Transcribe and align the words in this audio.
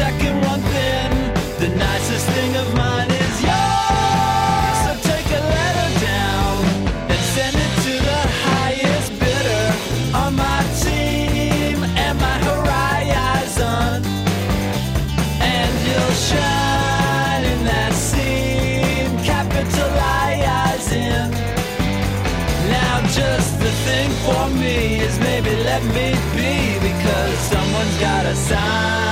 Second 0.00 0.36
one, 0.50 0.62
Penn. 0.72 1.12
The 1.62 1.68
nicest 1.76 2.26
thing 2.34 2.52
of 2.62 2.68
mine 2.82 3.10
is 3.24 3.36
yours. 3.48 4.76
So 4.84 4.92
take 5.10 5.28
a 5.40 5.42
letter 5.56 5.88
down 6.12 6.54
and 7.12 7.22
send 7.36 7.54
it 7.66 7.72
to 7.86 7.94
the 8.10 8.22
highest 8.48 9.10
bidder 9.22 9.66
on 10.22 10.30
my 10.46 10.60
team 10.84 11.76
and 12.04 12.14
my 12.26 12.36
horizon. 12.48 13.98
And 15.56 15.72
you'll 15.86 16.18
shine 16.30 17.44
in 17.52 17.60
that 17.72 17.92
scene, 18.06 19.12
capitalizing. 19.32 21.28
Now 22.76 22.94
just 23.20 23.50
the 23.64 23.72
thing 23.86 24.10
for 24.26 24.44
me 24.62 24.76
is 25.06 25.14
maybe 25.28 25.52
let 25.70 25.82
me 25.96 26.08
be 26.36 26.54
because 26.88 27.36
someone's 27.52 27.96
got 28.08 28.24
a 28.24 28.36
sign 28.48 29.09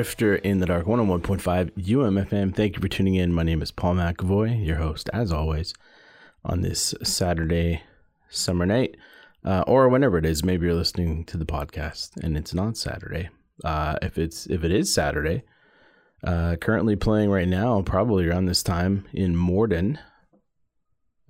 Drifter 0.00 0.36
in 0.36 0.60
the 0.60 0.64
Dark 0.64 0.86
101.5 0.86 1.72
UMFM. 1.72 2.54
Thank 2.56 2.74
you 2.74 2.80
for 2.80 2.88
tuning 2.88 3.16
in. 3.16 3.34
My 3.34 3.42
name 3.42 3.60
is 3.60 3.70
Paul 3.70 3.96
McAvoy, 3.96 4.64
your 4.66 4.76
host, 4.76 5.10
as 5.12 5.30
always, 5.30 5.74
on 6.42 6.62
this 6.62 6.94
Saturday 7.02 7.82
summer 8.30 8.64
night, 8.64 8.96
uh, 9.44 9.62
or 9.66 9.90
whenever 9.90 10.16
it 10.16 10.24
is. 10.24 10.42
Maybe 10.42 10.64
you're 10.64 10.74
listening 10.74 11.24
to 11.24 11.36
the 11.36 11.44
podcast 11.44 12.16
and 12.16 12.34
it's 12.34 12.54
not 12.54 12.78
Saturday. 12.78 13.28
Uh, 13.62 13.96
if 14.00 14.16
it's 14.16 14.46
if 14.46 14.64
it 14.64 14.72
is 14.72 14.94
Saturday, 14.94 15.42
uh, 16.24 16.56
currently 16.56 16.96
playing 16.96 17.28
right 17.28 17.46
now, 17.46 17.82
probably 17.82 18.26
around 18.26 18.46
this 18.46 18.62
time 18.62 19.04
in 19.12 19.36
Morden, 19.36 19.98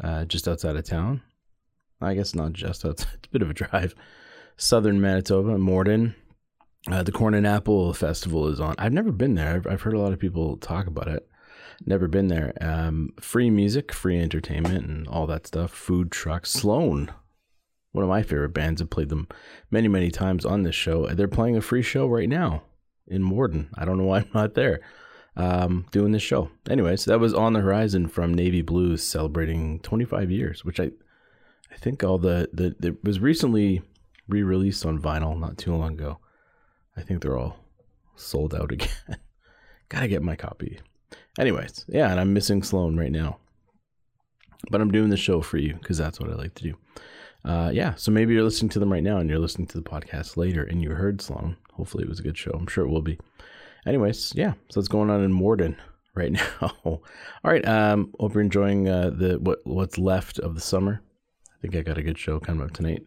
uh, 0.01 0.27
just 0.27 0.47
outside 0.47 0.77
of 0.77 0.85
town. 0.85 1.23
I 2.01 2.15
guess 2.15 2.37
not 2.37 2.53
just 2.53 2.85
outside; 2.85 3.09
it's 3.15 3.27
a 3.27 3.31
bit 3.31 3.43
of 3.43 3.51
a 3.51 3.55
drive. 3.55 3.97
Southern 4.57 5.01
Manitoba, 5.01 5.59
Morden. 5.59 6.15
Uh, 6.91 7.03
the 7.03 7.13
Corn 7.13 7.35
and 7.35 7.47
Apple 7.47 7.93
Festival 7.93 8.49
is 8.49 8.61
on. 8.61 8.75
I've 8.79 8.93
never 8.93 9.13
been 9.13 9.35
there. 9.35 9.57
I've, 9.57 9.67
I've 9.67 9.83
heard 9.83 9.95
a 9.95 10.01
lot 10.01 10.13
of 10.13 10.19
people 10.19 10.57
talk 10.57 10.87
about 10.87 11.09
it. 11.09 11.29
Never 11.85 12.09
been 12.09 12.29
there. 12.29 12.55
Um, 12.61 13.11
free 13.21 13.51
music, 13.51 13.93
free 13.93 14.21
entertainment, 14.21 14.87
and 14.87 15.09
all 15.09 15.27
that 15.27 15.47
stuff. 15.47 15.71
Food 15.73 16.11
trucks. 16.11 16.51
Sloan, 16.51 17.13
one 17.93 18.03
of 18.03 18.09
my 18.09 18.23
favorite 18.23 18.51
bands. 18.55 18.81
I've 18.81 18.91
played 18.91 19.09
them 19.09 19.29
many, 19.71 19.89
many 19.89 20.11
times 20.11 20.45
on 20.45 20.63
this 20.63 20.75
show. 20.75 21.07
They're 21.09 21.29
playing 21.29 21.57
a 21.57 21.63
free 21.63 21.83
show 21.83 22.07
right 22.07 22.29
now 22.29 22.63
in 23.07 23.23
Morden. 23.23 23.71
I 23.75 23.85
don't 23.85 23.99
know 23.99 24.05
why 24.05 24.19
I'm 24.19 24.31
not 24.35 24.55
there 24.55 24.81
um, 25.37 25.87
doing 25.91 26.13
this 26.13 26.23
show. 26.23 26.51
Anyways, 26.69 27.05
that 27.07 27.21
was 27.21 27.35
on 27.35 27.53
the 27.53 27.61
horizon 27.61 28.09
from 28.09 28.35
Navy 28.35 28.63
Blues 28.63 29.03
celebrating 29.03 29.81
25 29.81 30.31
years, 30.31 30.65
which 30.65 30.81
I 30.81 30.91
I 31.73 31.77
think 31.77 32.03
all 32.03 32.19
the 32.19 32.49
the 32.53 32.75
it 32.83 33.05
was 33.05 33.21
recently 33.21 33.83
re-released 34.29 34.85
on 34.85 35.01
vinyl 35.01 35.39
not 35.39 35.59
too 35.59 35.75
long 35.75 35.95
ago. 35.95 36.19
I 36.97 37.03
think 37.03 37.23
they're 37.23 37.39
all 37.39 37.57
sold 38.17 38.55
out 38.55 38.73
again. 38.73 38.89
Gotta 39.89 40.09
get 40.09 40.23
my 40.23 40.37
copy. 40.37 40.79
Anyways, 41.39 41.85
yeah, 41.89 42.11
and 42.11 42.21
I'm 42.21 42.33
missing 42.33 42.63
Sloan 42.63 42.97
right 42.97 43.13
now. 43.13 43.39
But 44.71 44.81
I'm 44.81 44.91
doing 44.91 45.09
the 45.09 45.17
show 45.17 45.41
for 45.41 45.57
you 45.57 45.75
because 45.75 45.97
that's 45.99 46.21
what 46.21 46.31
I 46.31 46.35
like 46.35 46.55
to 46.57 46.63
do. 46.63 46.75
Uh, 47.45 47.71
yeah, 47.73 47.95
so 47.95 48.11
maybe 48.11 48.35
you're 48.35 48.45
listening 48.45 48.69
to 48.69 48.79
them 48.79 48.93
right 48.93 49.03
now 49.03 49.17
and 49.17 49.31
you're 49.31 49.39
listening 49.39 49.67
to 49.69 49.79
the 49.79 49.89
podcast 49.89 50.37
later 50.37 50.63
and 50.63 50.83
you 50.83 50.91
heard 50.91 51.23
Sloan. 51.23 51.57
Hopefully 51.73 52.05
it 52.05 52.11
was 52.11 52.21
a 52.21 52.23
good 52.23 52.37
show. 52.37 52.51
I'm 52.51 52.67
sure 52.67 52.85
it 52.85 52.91
will 52.91 53.01
be. 53.01 53.19
Anyways, 53.87 54.35
yeah, 54.37 54.53
so 54.69 54.79
what's 54.79 54.89
going 54.89 55.09
on 55.09 55.23
in 55.25 55.33
Morden 55.33 55.77
right 56.15 56.33
now. 56.33 56.73
All 56.85 57.03
right, 57.43 57.67
um, 57.67 58.13
hope 58.21 58.35
you're 58.35 58.43
enjoying 58.43 58.89
uh, 58.89 59.11
the 59.11 59.39
what 59.39 59.61
what's 59.65 59.97
left 59.97 60.39
of 60.39 60.55
the 60.55 60.61
summer. 60.61 61.01
I 61.49 61.61
think 61.63 61.75
I 61.75 61.81
got 61.81 61.99
a 61.99 62.03
good 62.03 62.19
show 62.19 62.39
coming 62.39 62.63
up 62.63 62.73
tonight 62.73 63.07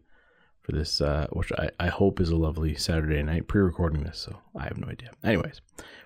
for 0.63 0.71
this, 0.71 1.01
uh, 1.01 1.27
which 1.31 1.51
I, 1.53 1.69
I 1.79 1.87
hope 1.87 2.19
is 2.19 2.29
a 2.29 2.35
lovely 2.35 2.75
Saturday 2.75 3.21
night. 3.21 3.47
Pre-recording 3.47 4.03
this, 4.03 4.19
so 4.19 4.39
I 4.57 4.63
have 4.63 4.77
no 4.77 4.87
idea. 4.87 5.11
Anyways, 5.23 5.61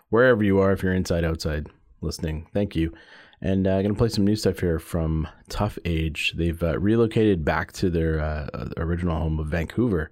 wherever 0.09 0.43
you 0.43 0.59
are, 0.59 0.71
if 0.71 0.83
you're 0.83 0.93
inside, 0.93 1.23
outside, 1.23 1.67
listening, 2.01 2.47
thank 2.53 2.75
you. 2.75 2.93
And 3.39 3.67
I'm 3.67 3.79
uh, 3.79 3.81
going 3.83 3.93
to 3.93 3.97
play 3.97 4.09
some 4.09 4.25
new 4.25 4.35
stuff 4.35 4.59
here 4.59 4.79
from 4.79 5.27
Tough 5.47 5.77
Age. 5.85 6.33
They've 6.35 6.61
uh, 6.61 6.79
relocated 6.79 7.45
back 7.45 7.71
to 7.73 7.89
their 7.91 8.19
uh, 8.19 8.69
original 8.77 9.15
home 9.15 9.39
of 9.39 9.47
Vancouver. 9.47 10.09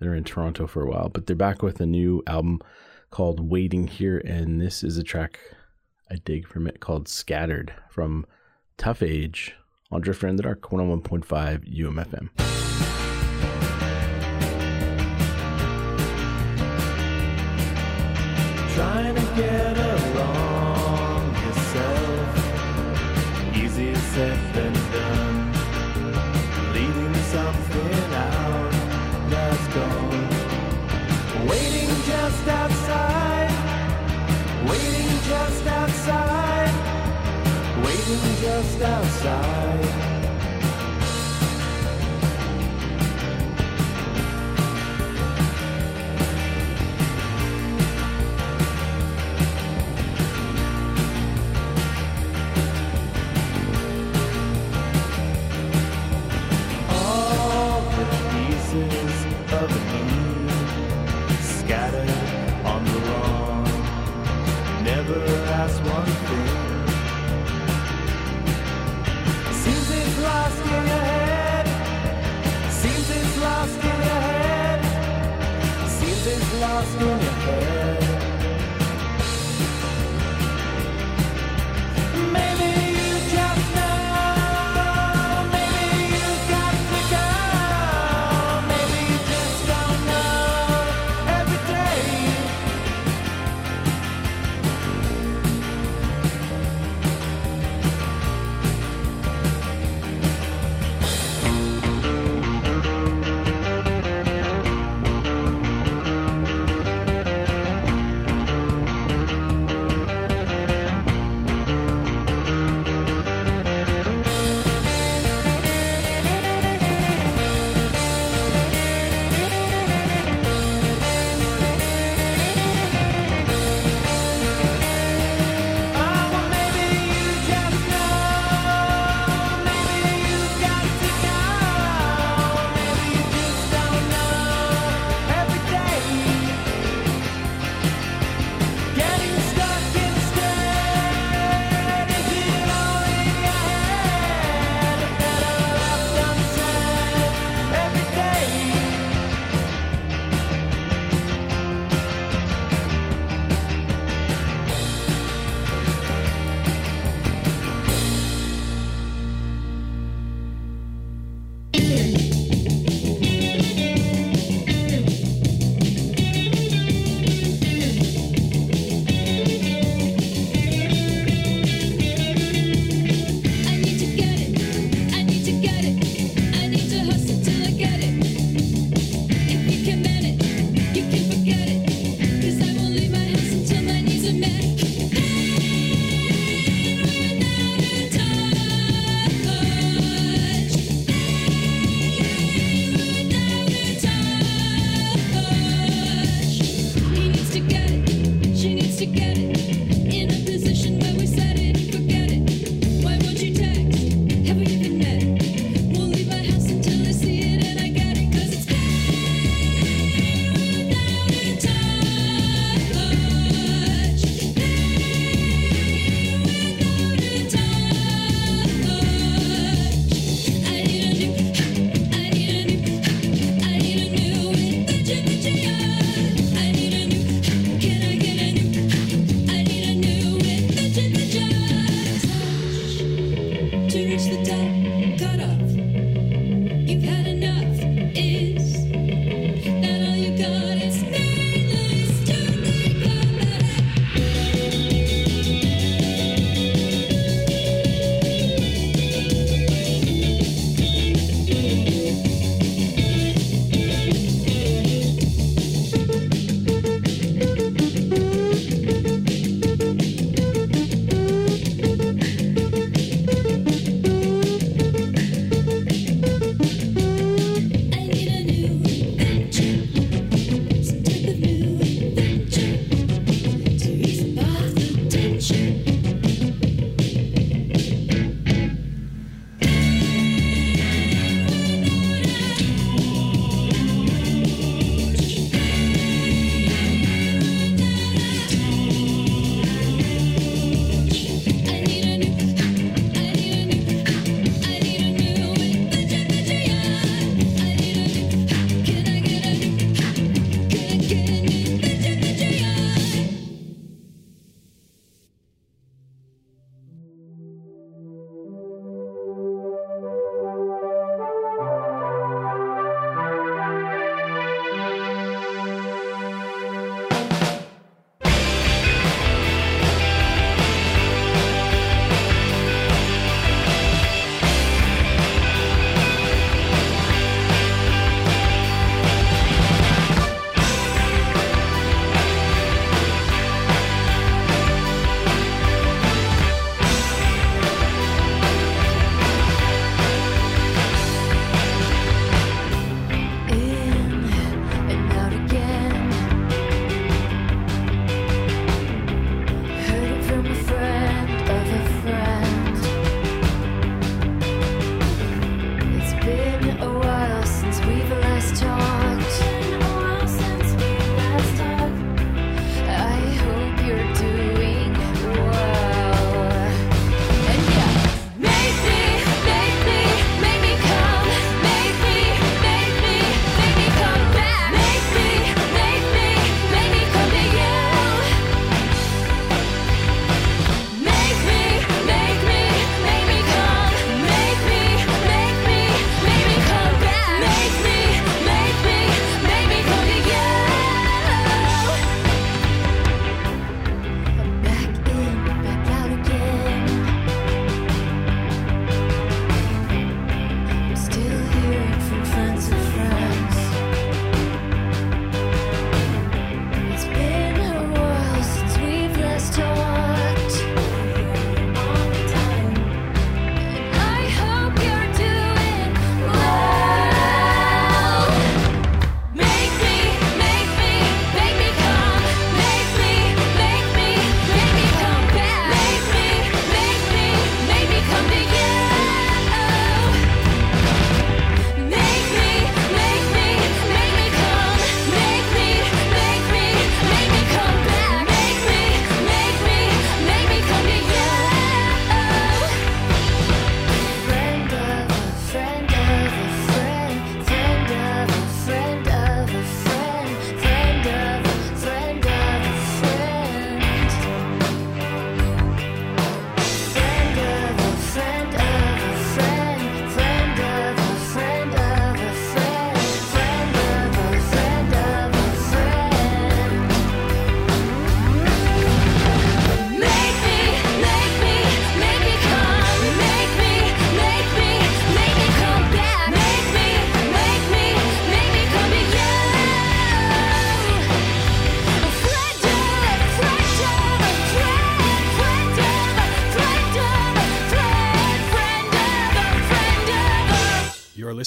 They're 0.00 0.14
in 0.14 0.24
Toronto 0.24 0.66
for 0.66 0.82
a 0.82 0.90
while, 0.90 1.08
but 1.08 1.26
they're 1.26 1.36
back 1.36 1.62
with 1.62 1.80
a 1.80 1.86
new 1.86 2.22
album 2.26 2.60
called 3.10 3.48
Waiting 3.48 3.86
Here. 3.86 4.18
And 4.18 4.60
this 4.60 4.82
is 4.82 4.98
a 4.98 5.04
track 5.04 5.38
I 6.10 6.16
dig 6.24 6.48
from 6.48 6.66
it 6.66 6.80
called 6.80 7.06
Scattered 7.06 7.72
from 7.90 8.26
Tough 8.76 9.02
Age 9.02 9.54
on 9.92 10.00
Drifter 10.00 10.26
in 10.26 10.34
the 10.34 10.42
Dark 10.42 10.62
101.5 10.62 11.78
UMFM. 11.78 12.53
Trying 18.74 19.14
to 19.14 19.20
get 19.36 19.76
along 19.78 21.32
yourself. 21.44 22.28
Easier 23.54 23.94
said 23.94 24.38
than 24.54 24.72
done. 24.92 25.52
Leaving 26.74 27.14
something 27.34 28.14
out 28.26 28.72
that's 29.30 29.66
gone. 29.74 30.28
Waiting 31.48 31.94
just 32.10 32.48
outside. 32.48 33.54
Waiting 34.68 35.18
just 35.30 35.66
outside. 35.66 36.74
Waiting 37.84 38.24
just 38.42 38.82
outside. 38.82 39.53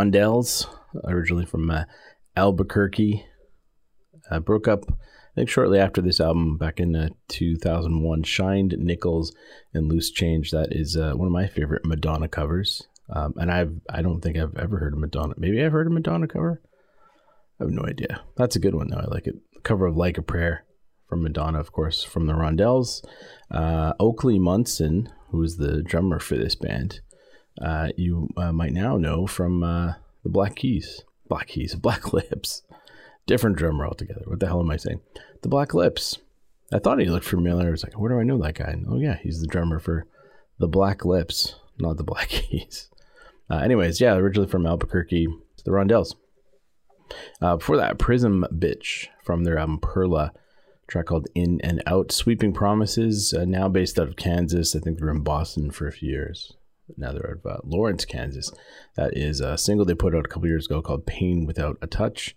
Rondelles, 0.00 0.66
originally 1.04 1.46
from 1.46 1.70
uh, 1.70 1.84
Albuquerque, 2.36 3.24
uh, 4.30 4.40
broke 4.40 4.66
up, 4.66 4.84
I 4.88 5.34
think, 5.34 5.50
shortly 5.50 5.78
after 5.78 6.00
this 6.00 6.20
album 6.20 6.56
back 6.56 6.80
in 6.80 6.96
uh, 6.96 7.08
2001. 7.28 8.22
Shined 8.22 8.76
Nickels 8.78 9.34
and 9.74 9.88
Loose 9.88 10.10
Change. 10.10 10.50
That 10.50 10.68
is 10.70 10.96
uh, 10.96 11.12
one 11.14 11.26
of 11.26 11.32
my 11.32 11.46
favorite 11.46 11.84
Madonna 11.84 12.28
covers. 12.28 12.86
Um, 13.12 13.34
and 13.36 13.50
I've 13.50 13.74
I 13.90 14.02
don't 14.02 14.20
think 14.20 14.38
I've 14.38 14.56
ever 14.56 14.78
heard 14.78 14.94
a 14.94 14.96
Madonna. 14.96 15.34
Maybe 15.36 15.62
I've 15.62 15.72
heard 15.72 15.88
a 15.88 15.90
Madonna 15.90 16.28
cover. 16.28 16.62
I 17.60 17.64
have 17.64 17.72
no 17.72 17.82
idea. 17.82 18.22
That's 18.36 18.56
a 18.56 18.60
good 18.60 18.74
one 18.74 18.88
though. 18.88 18.98
I 18.98 19.06
like 19.06 19.26
it. 19.26 19.34
Cover 19.64 19.86
of 19.86 19.96
Like 19.96 20.16
a 20.16 20.22
Prayer 20.22 20.64
from 21.08 21.22
Madonna, 21.22 21.58
of 21.58 21.72
course, 21.72 22.04
from 22.04 22.26
the 22.26 22.34
Rondelles. 22.34 23.04
Uh, 23.50 23.92
Oakley 23.98 24.38
Munson, 24.38 25.08
who 25.30 25.42
is 25.42 25.56
the 25.56 25.82
drummer 25.82 26.20
for 26.20 26.36
this 26.36 26.54
band, 26.54 27.00
uh, 27.60 27.88
you 27.96 28.28
uh, 28.36 28.52
might 28.52 28.72
now 28.72 28.96
know 28.96 29.26
from 29.26 29.62
uh, 29.62 29.94
the 30.22 30.30
Black 30.30 30.56
Keys. 30.56 31.04
Black 31.28 31.48
Keys, 31.48 31.74
Black 31.76 32.12
Lips. 32.12 32.62
Different 33.26 33.56
drummer 33.56 33.86
altogether. 33.86 34.22
What 34.26 34.40
the 34.40 34.46
hell 34.46 34.60
am 34.60 34.70
I 34.70 34.76
saying? 34.76 35.00
The 35.42 35.48
Black 35.48 35.74
Lips. 35.74 36.18
I 36.72 36.78
thought 36.78 37.00
he 37.00 37.06
looked 37.06 37.26
familiar. 37.26 37.68
I 37.68 37.70
was 37.70 37.84
like, 37.84 37.98
where 37.98 38.12
do 38.12 38.20
I 38.20 38.24
know 38.24 38.38
that 38.38 38.54
guy? 38.54 38.76
Oh, 38.88 38.98
yeah, 38.98 39.16
he's 39.16 39.40
the 39.40 39.46
drummer 39.46 39.78
for 39.78 40.06
the 40.58 40.68
Black 40.68 41.04
Lips, 41.04 41.56
not 41.78 41.96
the 41.96 42.04
Black 42.04 42.28
Keys. 42.30 42.88
Uh, 43.50 43.56
anyways, 43.56 44.00
yeah, 44.00 44.14
originally 44.14 44.48
from 44.48 44.66
Albuquerque, 44.66 45.26
the 45.64 45.70
Rondelles. 45.70 46.14
Uh, 47.40 47.56
before 47.56 47.76
that, 47.76 47.98
Prism 47.98 48.46
Bitch 48.52 49.08
from 49.24 49.42
their 49.42 49.58
album 49.58 49.80
Perla, 49.80 50.32
track 50.86 51.06
called 51.06 51.26
In 51.34 51.60
and 51.62 51.82
Out. 51.86 52.12
Sweeping 52.12 52.52
Promises, 52.52 53.34
uh, 53.34 53.44
now 53.44 53.68
based 53.68 53.98
out 53.98 54.06
of 54.06 54.16
Kansas. 54.16 54.76
I 54.76 54.78
think 54.78 54.98
they 54.98 55.04
were 55.04 55.10
in 55.10 55.22
Boston 55.22 55.72
for 55.72 55.88
a 55.88 55.92
few 55.92 56.08
years. 56.08 56.52
Now 56.96 57.12
they're 57.12 57.30
out 57.30 57.44
of 57.44 57.46
uh, 57.46 57.58
Lawrence, 57.64 58.04
Kansas. 58.04 58.52
That 58.96 59.16
is 59.16 59.40
a 59.40 59.58
single 59.58 59.84
they 59.84 59.94
put 59.94 60.14
out 60.14 60.24
a 60.24 60.28
couple 60.28 60.48
years 60.48 60.66
ago 60.66 60.82
called 60.82 61.06
Pain 61.06 61.46
Without 61.46 61.78
a 61.82 61.86
Touch. 61.86 62.36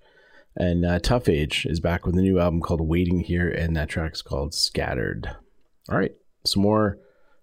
And 0.56 0.86
uh, 0.86 1.00
Tough 1.00 1.28
Age 1.28 1.66
is 1.68 1.80
back 1.80 2.06
with 2.06 2.16
a 2.16 2.22
new 2.22 2.40
album 2.40 2.62
called 2.62 2.82
Waiting 2.82 3.22
Here, 3.22 3.50
and 3.50 3.76
that 3.76 3.90
track's 3.90 4.22
called 4.22 4.54
Scattered. 4.54 5.36
All 5.90 5.98
right, 5.98 6.14
some 6.46 6.62
more 6.62 7.00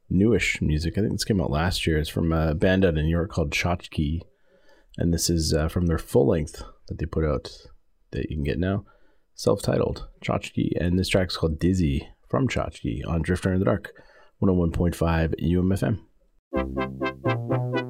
newish 0.08 0.60
music. 0.62 0.96
I 0.96 1.00
think 1.00 1.12
this 1.12 1.24
came 1.24 1.40
out 1.40 1.50
last 1.50 1.86
year. 1.86 1.98
It's 1.98 2.08
from 2.08 2.32
a 2.32 2.54
band 2.54 2.84
out 2.84 2.96
in 2.96 3.04
New 3.04 3.10
York 3.10 3.30
called 3.30 3.50
Chotki, 3.50 4.20
and 4.96 5.12
this 5.12 5.28
is 5.28 5.52
uh, 5.52 5.68
from 5.68 5.86
their 5.86 5.98
full 5.98 6.28
length 6.28 6.62
that 6.88 6.98
they 6.98 7.06
put 7.06 7.24
out 7.24 7.50
that 8.12 8.30
you 8.30 8.36
can 8.36 8.44
get 8.44 8.58
now, 8.58 8.84
self-titled 9.34 10.06
Chotki, 10.24 10.70
and 10.80 10.98
this 10.98 11.08
track's 11.08 11.36
called 11.36 11.58
Dizzy 11.58 12.08
from 12.28 12.48
Chotki 12.48 13.00
on 13.06 13.22
Drifter 13.22 13.52
in 13.52 13.58
the 13.58 13.64
Dark, 13.64 13.92
101.5 14.40 15.34
UMFM. 15.42 16.00
Thank 16.52 16.78
you 17.24 17.89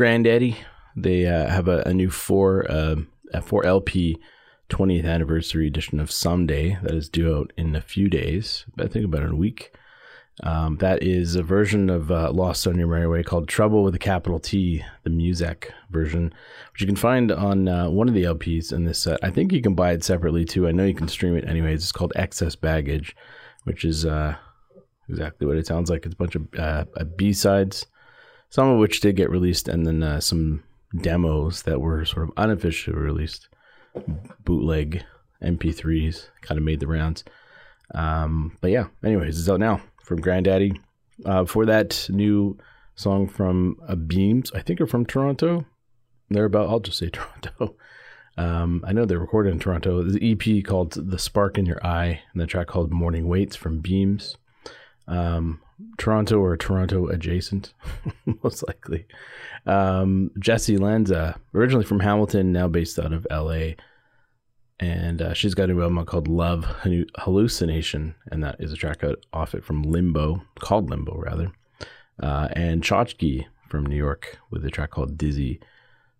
Grandaddy. 0.00 0.56
They 0.96 1.26
uh, 1.26 1.48
have 1.48 1.68
a, 1.68 1.82
a 1.84 1.92
new 1.92 2.08
four 2.08 2.62
a 2.62 3.42
four 3.42 3.66
LP 3.66 4.18
20th 4.70 5.04
anniversary 5.04 5.66
edition 5.66 6.00
of 6.00 6.08
Sumday 6.08 6.80
that 6.82 6.94
is 6.94 7.10
due 7.10 7.36
out 7.36 7.52
in 7.58 7.76
a 7.76 7.82
few 7.82 8.08
days. 8.08 8.64
I 8.78 8.86
think 8.86 9.04
about 9.04 9.28
a 9.28 9.36
week. 9.36 9.74
Um, 10.42 10.78
that 10.78 11.02
is 11.02 11.34
a 11.34 11.42
version 11.42 11.90
of 11.90 12.10
uh, 12.10 12.32
Lost 12.32 12.66
on 12.66 12.78
Your 12.78 12.88
Merry 12.88 13.06
Way 13.06 13.22
called 13.22 13.46
Trouble 13.46 13.82
with 13.82 13.94
a 13.94 13.98
Capital 13.98 14.38
T, 14.38 14.82
the 15.02 15.10
Muzak 15.10 15.70
version, 15.90 16.32
which 16.72 16.80
you 16.80 16.86
can 16.86 16.96
find 16.96 17.30
on 17.30 17.68
uh, 17.68 17.90
one 17.90 18.08
of 18.08 18.14
the 18.14 18.24
LPs 18.24 18.72
in 18.72 18.86
this 18.86 19.00
set. 19.00 19.20
I 19.22 19.28
think 19.28 19.52
you 19.52 19.60
can 19.60 19.74
buy 19.74 19.92
it 19.92 20.02
separately 20.02 20.46
too. 20.46 20.66
I 20.66 20.72
know 20.72 20.86
you 20.86 20.94
can 20.94 21.08
stream 21.08 21.36
it 21.36 21.46
anyways. 21.46 21.82
It's 21.82 21.92
called 21.92 22.14
Excess 22.16 22.56
Baggage, 22.56 23.14
which 23.64 23.84
is 23.84 24.06
uh, 24.06 24.36
exactly 25.10 25.46
what 25.46 25.58
it 25.58 25.66
sounds 25.66 25.90
like. 25.90 26.06
It's 26.06 26.14
a 26.14 26.16
bunch 26.16 26.36
of 26.36 26.48
uh, 26.58 26.84
B 27.16 27.34
sides, 27.34 27.84
some 28.50 28.68
of 28.68 28.78
which 28.78 29.00
did 29.00 29.16
get 29.16 29.30
released, 29.30 29.68
and 29.68 29.86
then 29.86 30.02
uh, 30.02 30.20
some 30.20 30.62
demos 31.00 31.62
that 31.62 31.80
were 31.80 32.04
sort 32.04 32.28
of 32.28 32.34
unofficially 32.36 32.96
released, 32.96 33.48
bootleg 34.44 35.04
MP3s, 35.42 36.28
kind 36.42 36.58
of 36.58 36.64
made 36.64 36.80
the 36.80 36.86
rounds. 36.86 37.24
Um, 37.94 38.58
but 38.60 38.70
yeah, 38.70 38.88
anyways, 39.04 39.38
it's 39.38 39.48
out 39.48 39.60
now 39.60 39.80
from 40.04 40.20
Grandaddy. 40.20 40.78
Uh, 41.24 41.44
for 41.44 41.66
that 41.66 42.08
new 42.10 42.58
song 42.94 43.28
from 43.28 43.76
Beams, 44.06 44.50
I 44.54 44.60
think 44.60 44.80
are 44.80 44.86
from 44.86 45.06
Toronto. 45.06 45.64
They're 46.28 46.44
about, 46.44 46.68
I'll 46.68 46.80
just 46.80 46.98
say 46.98 47.08
Toronto. 47.12 47.76
Um, 48.36 48.82
I 48.86 48.92
know 48.92 49.04
they're 49.04 49.18
recorded 49.18 49.52
in 49.52 49.58
Toronto. 49.58 50.00
An 50.00 50.18
EP 50.22 50.64
called 50.64 50.92
The 50.92 51.18
Spark 51.18 51.58
in 51.58 51.66
Your 51.66 51.84
Eye 51.84 52.22
and 52.32 52.40
the 52.40 52.46
track 52.46 52.68
called 52.68 52.90
Morning 52.90 53.28
Waits 53.28 53.56
from 53.56 53.80
Beams. 53.80 54.36
Um, 55.06 55.60
Toronto 55.98 56.38
or 56.40 56.56
Toronto 56.56 57.08
adjacent, 57.08 57.74
most 58.42 58.66
likely. 58.66 59.06
Um, 59.66 60.30
Jessy 60.38 60.76
Lanza, 60.76 61.38
originally 61.54 61.84
from 61.84 62.00
Hamilton, 62.00 62.52
now 62.52 62.68
based 62.68 62.98
out 62.98 63.12
of 63.12 63.26
LA. 63.30 63.74
And 64.78 65.20
uh, 65.20 65.34
she's 65.34 65.54
got 65.54 65.68
a 65.68 65.74
new 65.74 65.82
album 65.82 66.04
called 66.06 66.26
Love 66.26 66.64
Hallucination, 67.18 68.14
and 68.30 68.42
that 68.42 68.56
is 68.58 68.72
a 68.72 68.76
track 68.76 69.04
out 69.04 69.24
off 69.32 69.54
it 69.54 69.62
from 69.62 69.82
Limbo, 69.82 70.42
called 70.58 70.88
Limbo 70.88 71.18
rather. 71.18 71.52
Uh, 72.22 72.48
and 72.52 72.82
Tchotchke 72.82 73.44
from 73.68 73.84
New 73.84 73.96
York 73.96 74.38
with 74.50 74.64
a 74.64 74.70
track 74.70 74.90
called 74.90 75.18
Dizzy, 75.18 75.60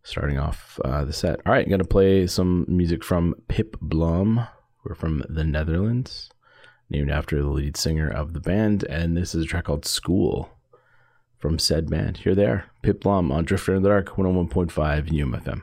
starting 0.03 0.39
off 0.39 0.79
uh, 0.85 1.05
the 1.05 1.13
set. 1.13 1.41
All 1.47 1.53
right, 1.53 1.65
I'm 1.65 1.71
gonna 1.71 1.85
play 1.85 2.27
some 2.27 2.67
music 2.69 3.03
from 3.03 3.35
Pip 3.49 3.77
Blom. 3.81 4.47
We're 4.85 4.95
from 4.95 5.25
the 5.29 5.45
Netherlands, 5.45 6.31
named 6.91 7.11
after 7.11 7.41
the 7.41 7.49
lead 7.49 7.77
singer 7.77 8.09
of 8.09 8.33
the 8.33 8.41
band, 8.41 8.85
and 8.85 9.17
this 9.17 9.35
is 9.35 9.45
a 9.45 9.47
track 9.47 9.65
called 9.65 9.87
School 9.87 10.51
from 11.39 11.59
said 11.59 11.89
band. 11.89 12.19
Here 12.19 12.35
they 12.35 12.47
are, 12.47 12.67
Pip 12.83 13.01
Blom 13.01 13.33
on 13.33 13.45
Drifter 13.45 13.75
in 13.75 13.83
the 13.83 13.89
Dark, 13.89 14.09
101.5 14.09 14.71
UMFM. 15.09 15.63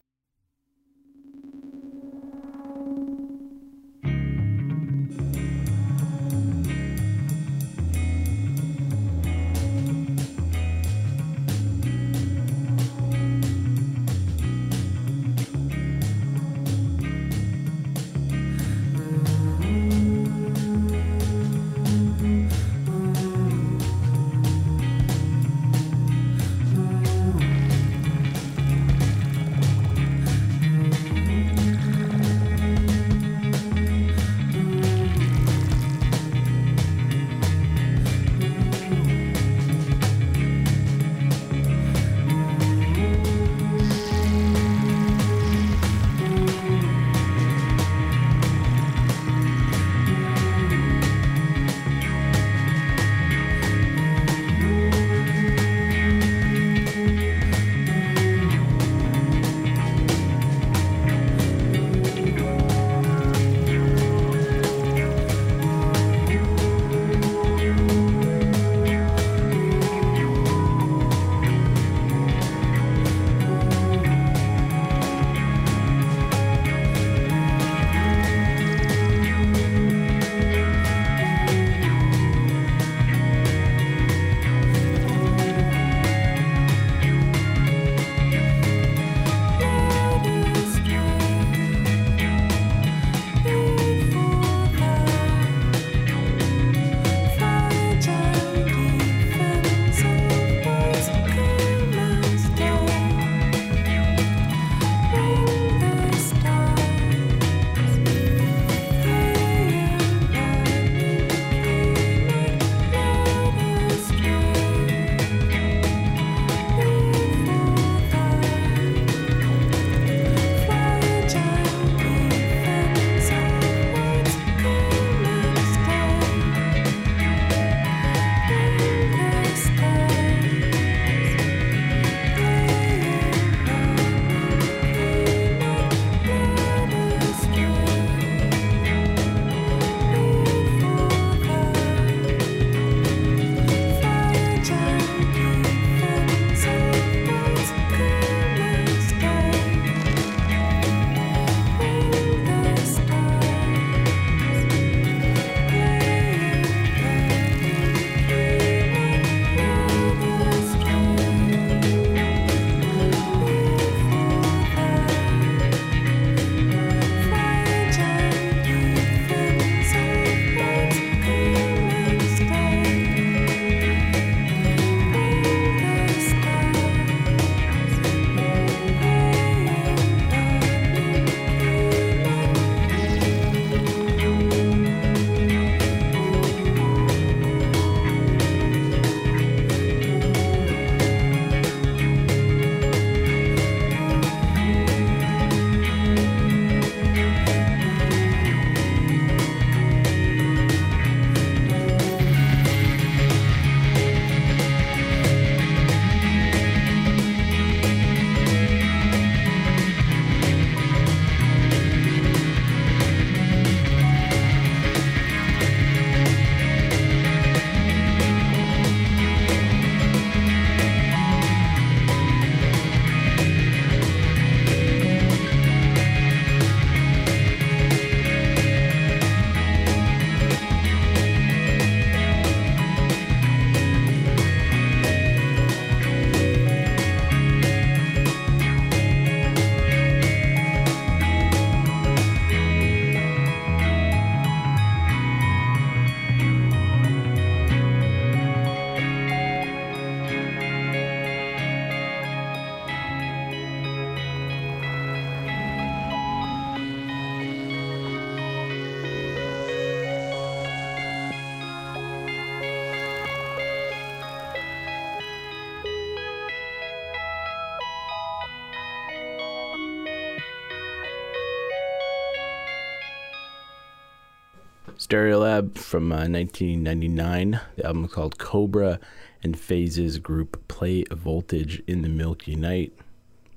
Stereolab 275.11 275.77
from 275.77 276.09
uh, 276.13 276.23
1999. 276.23 277.59
The 277.75 277.85
album 277.85 278.07
called 278.07 278.37
Cobra 278.37 278.97
and 279.43 279.59
Phases 279.59 280.19
Group 280.19 280.65
Play 280.69 281.03
Voltage 281.11 281.83
in 281.85 282.01
the 282.01 282.07
Milky 282.07 282.55
Night. 282.55 282.93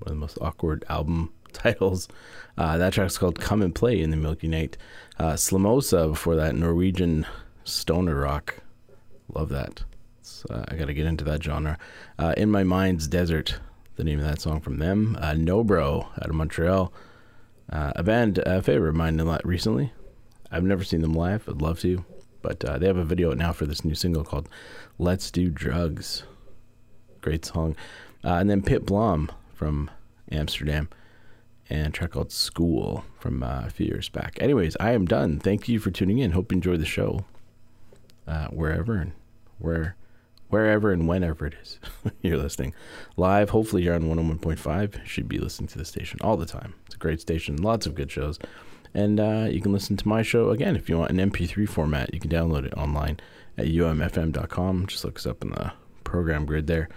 One 0.00 0.06
of 0.06 0.08
the 0.08 0.14
most 0.16 0.36
awkward 0.40 0.84
album 0.88 1.32
titles. 1.52 2.08
Uh, 2.58 2.76
that 2.78 2.92
track's 2.92 3.16
called 3.18 3.38
Come 3.38 3.62
and 3.62 3.72
Play 3.72 4.00
in 4.00 4.10
the 4.10 4.16
Milky 4.16 4.48
Night. 4.48 4.76
Uh, 5.16 5.34
Slomosa 5.34 6.08
before 6.08 6.34
that, 6.34 6.56
Norwegian 6.56 7.24
stoner 7.62 8.16
rock. 8.16 8.56
Love 9.32 9.50
that. 9.50 9.84
Uh, 10.50 10.64
I 10.66 10.74
got 10.74 10.86
to 10.86 10.94
get 10.94 11.06
into 11.06 11.22
that 11.22 11.40
genre. 11.40 11.78
Uh, 12.18 12.34
In 12.36 12.50
My 12.50 12.64
Mind's 12.64 13.06
Desert, 13.06 13.60
the 13.94 14.02
name 14.02 14.18
of 14.18 14.26
that 14.26 14.40
song 14.40 14.60
from 14.60 14.78
them. 14.78 15.16
Uh, 15.20 15.34
NOBRO 15.34 16.08
out 16.20 16.28
of 16.28 16.34
Montreal. 16.34 16.92
Uh, 17.70 17.92
a 17.94 18.02
band, 18.02 18.38
a 18.38 18.60
favorite 18.60 18.88
of 18.88 18.96
mine 18.96 19.20
a 19.20 19.24
lot 19.24 19.46
recently. 19.46 19.92
I've 20.50 20.64
never 20.64 20.84
seen 20.84 21.00
them 21.00 21.14
live. 21.14 21.48
I'd 21.48 21.62
love 21.62 21.80
to. 21.80 22.04
But 22.42 22.64
uh, 22.64 22.78
they 22.78 22.86
have 22.86 22.96
a 22.96 23.04
video 23.04 23.32
now 23.32 23.52
for 23.52 23.64
this 23.64 23.84
new 23.84 23.94
single 23.94 24.22
called 24.22 24.48
Let's 24.98 25.30
Do 25.30 25.48
Drugs. 25.48 26.24
Great 27.22 27.44
song. 27.44 27.74
Uh, 28.22 28.34
and 28.34 28.50
then 28.50 28.62
Pip 28.62 28.84
Blom 28.84 29.30
from 29.54 29.90
Amsterdam 30.30 30.88
and 31.70 31.88
a 31.88 31.90
track 31.90 32.12
called 32.12 32.32
School 32.32 33.04
from 33.18 33.42
uh, 33.42 33.62
a 33.66 33.70
few 33.70 33.86
years 33.86 34.08
back. 34.08 34.36
Anyways, 34.40 34.76
I 34.78 34.92
am 34.92 35.06
done. 35.06 35.40
Thank 35.40 35.68
you 35.68 35.78
for 35.78 35.90
tuning 35.90 36.18
in. 36.18 36.32
Hope 36.32 36.52
you 36.52 36.56
enjoy 36.56 36.76
the 36.76 36.84
show 36.84 37.24
uh, 38.26 38.48
wherever 38.48 38.96
and 38.96 39.12
where, 39.58 39.96
wherever 40.48 40.92
and 40.92 41.08
whenever 41.08 41.46
it 41.46 41.54
is 41.62 41.78
you're 42.20 42.36
listening. 42.36 42.74
Live, 43.16 43.50
hopefully 43.50 43.82
you're 43.82 43.94
on 43.94 44.04
101.5. 44.04 44.94
You 44.94 45.00
Should 45.06 45.28
be 45.28 45.38
listening 45.38 45.68
to 45.68 45.78
the 45.78 45.84
station 45.84 46.18
all 46.22 46.36
the 46.36 46.46
time. 46.46 46.74
It's 46.86 46.94
a 46.94 46.98
great 46.98 47.20
station, 47.20 47.56
lots 47.56 47.86
of 47.86 47.94
good 47.94 48.10
shows. 48.10 48.38
And 48.94 49.18
uh, 49.18 49.48
you 49.50 49.60
can 49.60 49.72
listen 49.72 49.96
to 49.96 50.08
my 50.08 50.22
show 50.22 50.50
again 50.50 50.76
if 50.76 50.88
you 50.88 50.96
want 50.98 51.10
an 51.10 51.30
MP3 51.30 51.68
format. 51.68 52.14
You 52.14 52.20
can 52.20 52.30
download 52.30 52.64
it 52.64 52.74
online 52.74 53.18
at 53.58 53.66
umfm.com. 53.66 54.86
Just 54.86 55.04
look 55.04 55.18
us 55.18 55.26
up 55.26 55.42
in 55.42 55.50
the 55.50 55.72
program 56.04 56.46
grid 56.46 56.66
there. 56.68 56.88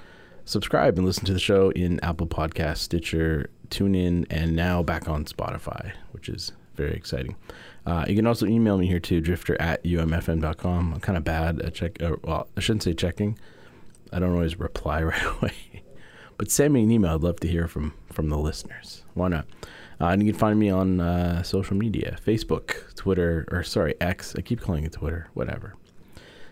Subscribe 0.45 0.97
and 0.97 1.05
listen 1.05 1.25
to 1.25 1.33
the 1.33 1.39
show 1.39 1.71
in 1.71 1.99
Apple 2.01 2.27
Podcast, 2.27 2.77
Stitcher, 2.77 3.49
TuneIn, 3.69 4.25
and 4.29 4.55
now 4.55 4.81
back 4.83 5.09
on 5.09 5.25
Spotify, 5.25 5.91
which 6.11 6.29
is 6.29 6.53
very 6.75 6.93
exciting. 6.93 7.35
Uh, 7.85 8.05
you 8.07 8.15
can 8.15 8.27
also 8.27 8.45
email 8.45 8.77
me 8.77 8.87
here 8.87 8.99
too, 8.99 9.19
drifter 9.19 9.59
at 9.59 9.83
umfm.com. 9.83 10.93
I'm 10.93 10.99
kind 10.99 11.17
of 11.17 11.23
bad 11.23 11.61
at 11.61 11.73
check. 11.73 12.01
Uh, 12.01 12.15
well, 12.23 12.47
I 12.55 12.59
shouldn't 12.59 12.83
say 12.83 12.93
checking. 12.93 13.37
I 14.13 14.19
don't 14.19 14.33
always 14.33 14.59
reply 14.59 15.03
right 15.03 15.25
away. 15.37 15.83
but 16.37 16.51
send 16.51 16.73
me 16.73 16.83
an 16.83 16.91
email. 16.91 17.15
I'd 17.15 17.21
love 17.21 17.39
to 17.41 17.47
hear 17.47 17.67
from 17.67 17.93
from 18.11 18.29
the 18.29 18.37
listeners. 18.37 19.03
Why 19.15 19.29
not? 19.29 19.47
Uh, 19.99 20.07
and 20.07 20.23
you 20.23 20.31
can 20.31 20.39
find 20.39 20.59
me 20.59 20.69
on 20.69 20.99
uh, 20.99 21.41
social 21.41 21.75
media 21.75 22.17
Facebook, 22.23 22.93
Twitter, 22.95 23.47
or 23.51 23.63
sorry, 23.63 23.95
X. 23.99 24.35
I 24.37 24.41
keep 24.41 24.61
calling 24.61 24.83
it 24.83 24.91
Twitter, 24.91 25.27
whatever. 25.33 25.75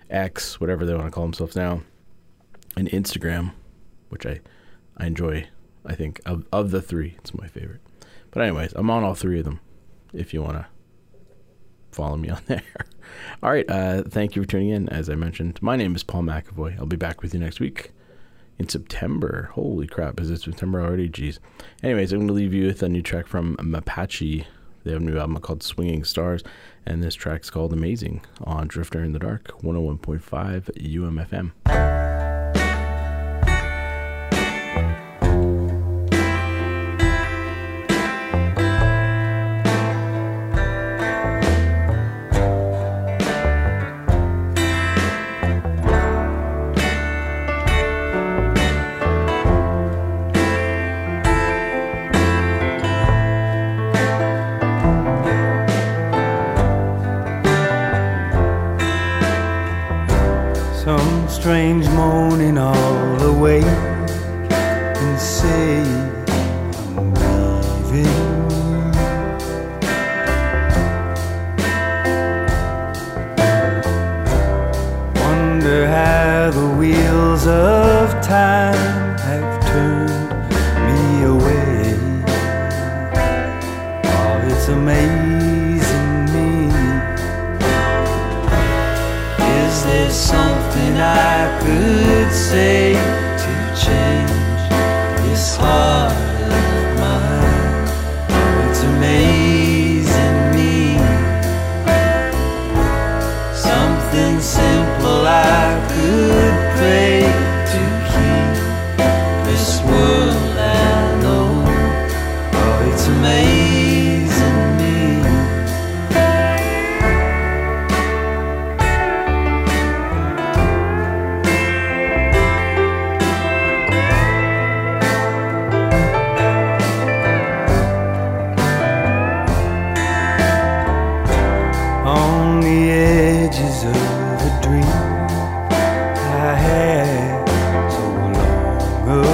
X, 0.10 0.60
whatever 0.60 0.86
they 0.86 0.94
want 0.94 1.06
to 1.06 1.12
call 1.12 1.24
themselves 1.24 1.56
now. 1.56 1.82
And 2.76 2.90
Instagram, 2.90 3.54
which 4.10 4.26
I, 4.26 4.42
I 4.98 5.06
enjoy. 5.06 5.48
I 5.86 5.94
think 5.94 6.20
of, 6.26 6.46
of 6.52 6.72
the 6.72 6.82
three, 6.82 7.16
it's 7.20 7.34
my 7.34 7.48
favorite. 7.48 7.82
But, 8.32 8.42
anyways, 8.42 8.74
I'm 8.76 8.90
on 8.90 9.04
all 9.04 9.14
three 9.14 9.40
of 9.40 9.46
them 9.46 9.60
if 10.12 10.34
you 10.34 10.42
want 10.42 10.58
to 10.58 10.66
follow 11.92 12.18
me 12.18 12.30
on 12.30 12.42
there. 12.48 12.64
all 13.44 13.52
right. 13.52 13.70
Uh, 13.70 14.04
thank 14.04 14.36
you 14.36 14.42
for 14.42 14.48
tuning 14.48 14.70
in. 14.70 14.90
As 14.90 15.10
I 15.10 15.16
mentioned, 15.16 15.62
my 15.62 15.76
name 15.76 15.96
is 15.96 16.04
Paul 16.04 16.24
McAvoy. 16.24 16.80
I'll 16.80 16.88
be 16.88 16.98
back 16.98 17.22
with 17.22 17.34
you 17.34 17.40
next 17.40 17.60
week 17.60 17.92
in 18.58 18.70
September. 18.70 19.50
Holy 19.54 19.88
crap, 19.88 20.20
is 20.20 20.30
it 20.30 20.42
September 20.42 20.82
already? 20.82 21.10
Jeez. 21.10 21.40
Anyways, 21.84 22.12
I'm 22.12 22.20
going 22.20 22.28
to 22.28 22.34
leave 22.34 22.54
you 22.54 22.68
with 22.68 22.84
a 22.84 22.90
new 22.90 23.02
track 23.02 23.28
from 23.28 23.56
Mapache. 23.58 24.46
They 24.84 24.92
have 24.92 25.02
a 25.02 25.06
new 25.06 25.18
album 25.18 25.38
called 25.40 25.64
Swinging 25.64 26.04
Stars, 26.04 26.44
and 26.86 27.04
this 27.04 27.16
track's 27.16 27.50
called 27.50 27.74
Amazing 27.74 28.24
on 28.44 28.68
Drifter 28.68 29.04
in 29.04 29.14
the 29.14 29.20
Dark, 29.20 29.48
101.5 29.62 30.70
UMFM. 30.78 32.25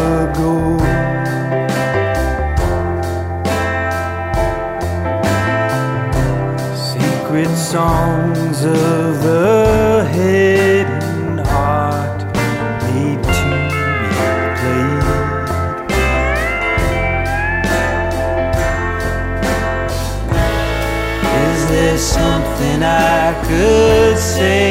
Ago. 0.02 0.78
Secret 6.76 7.52
songs 7.56 8.58
of 8.66 9.22
the 9.24 10.08
hidden 10.12 11.38
heart 11.52 12.20
need 12.88 13.22
to 13.38 13.50
be 14.02 14.10
played. 14.60 15.06
Is 21.46 21.60
there 21.70 21.98
something 21.98 22.80
I 22.84 23.34
could 23.48 24.18
say 24.18 24.71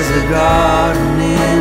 there's 0.00 0.24
a 0.24 0.28
garden 0.30 1.20
in 1.20 1.57